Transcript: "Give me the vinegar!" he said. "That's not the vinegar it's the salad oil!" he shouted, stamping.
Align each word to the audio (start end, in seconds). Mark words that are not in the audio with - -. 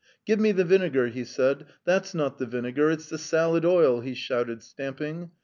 "Give 0.25 0.39
me 0.39 0.51
the 0.51 0.63
vinegar!" 0.65 1.09
he 1.09 1.23
said. 1.23 1.67
"That's 1.85 2.15
not 2.15 2.39
the 2.39 2.47
vinegar 2.47 2.89
it's 2.89 3.07
the 3.09 3.19
salad 3.19 3.65
oil!" 3.65 4.01
he 4.01 4.15
shouted, 4.15 4.63
stamping. 4.63 5.29